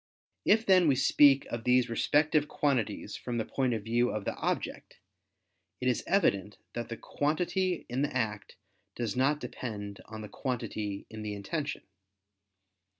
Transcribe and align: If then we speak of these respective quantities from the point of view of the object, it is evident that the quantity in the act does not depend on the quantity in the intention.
If 0.45 0.65
then 0.65 0.87
we 0.87 0.95
speak 0.95 1.45
of 1.51 1.63
these 1.63 1.87
respective 1.87 2.47
quantities 2.47 3.15
from 3.15 3.37
the 3.37 3.45
point 3.45 3.75
of 3.75 3.83
view 3.83 4.09
of 4.09 4.25
the 4.25 4.33
object, 4.33 4.97
it 5.79 5.87
is 5.87 6.03
evident 6.07 6.57
that 6.73 6.89
the 6.89 6.97
quantity 6.97 7.85
in 7.87 8.01
the 8.01 8.11
act 8.17 8.55
does 8.95 9.15
not 9.15 9.39
depend 9.39 10.01
on 10.05 10.21
the 10.21 10.27
quantity 10.27 11.05
in 11.11 11.21
the 11.21 11.35
intention. 11.35 11.83